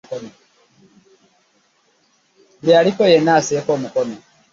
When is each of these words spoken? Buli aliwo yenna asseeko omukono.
Buli 2.59 2.71
aliwo 2.79 3.03
yenna 3.11 3.31
asseeko 3.39 3.69
omukono. 3.77 4.17